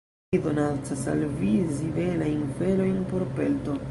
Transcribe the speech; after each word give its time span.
Mi 0.35 0.37
donacas 0.45 1.03
al 1.11 1.19
vi 1.41 1.51
zibelajn 1.75 2.41
felojn 2.61 2.99
por 3.13 3.29
pelto! 3.37 3.81